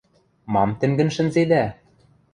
[0.53, 1.63] Мам тӹнгӹн шӹнзедӓ?